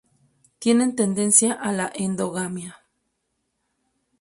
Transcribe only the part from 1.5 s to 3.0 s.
a la endogamia.